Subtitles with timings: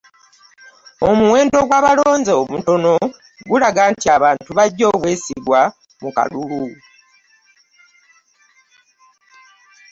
[1.09, 2.93] Omuwendo gw'abalonzi omutono
[3.49, 5.61] gulaga nti abantu baggye obwesige
[6.01, 6.61] mu kalulu